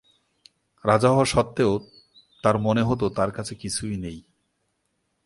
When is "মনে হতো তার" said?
2.57-3.31